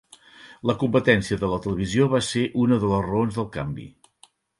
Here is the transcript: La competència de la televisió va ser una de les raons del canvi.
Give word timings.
La 0.69 0.75
competència 0.83 1.37
de 1.43 1.49
la 1.51 1.59
televisió 1.65 2.07
va 2.13 2.21
ser 2.29 2.45
una 2.63 2.79
de 2.85 2.89
les 2.95 3.05
raons 3.09 3.37
del 3.37 3.47
canvi. 3.59 3.87